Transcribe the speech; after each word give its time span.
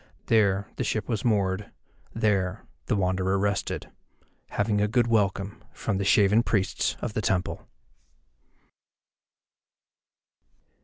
There 0.25 0.65
the 0.77 0.83
ship 0.83 1.07
was 1.07 1.23
moored, 1.23 1.69
there 2.11 2.65
the 2.87 2.95
Wanderer 2.95 3.37
rested, 3.37 3.91
having 4.49 4.81
a 4.81 4.87
good 4.87 5.05
welcome 5.05 5.63
from 5.73 5.99
the 5.99 6.03
shaven 6.03 6.41
priests 6.41 6.97
of 7.01 7.13
the 7.13 7.21
temple. 7.21 7.67